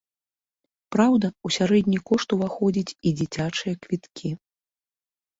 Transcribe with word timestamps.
Праўда, 0.93 1.27
у 1.47 1.51
сярэдні 1.57 1.99
кошт 2.09 2.27
уваходзяць 2.37 2.95
і 3.09 3.11
дзіцячыя 3.19 3.73
квіткі. 3.83 4.31